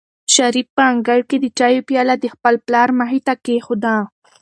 شریف 0.35 0.67
په 0.75 0.81
انګړ 0.91 1.19
کې 1.29 1.37
د 1.39 1.45
چایو 1.57 1.85
پیاله 1.89 2.15
د 2.19 2.25
خپل 2.33 2.55
پلار 2.65 2.89
مخې 2.99 3.19
ته 3.27 3.33
کېښوده. 3.45 3.95